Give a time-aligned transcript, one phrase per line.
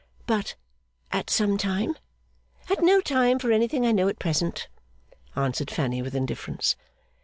[0.25, 0.55] 'But
[1.11, 1.95] at some time?'
[2.71, 4.67] 'At no time, for anything I know at present,'
[5.35, 6.75] answered Fanny, with indifference.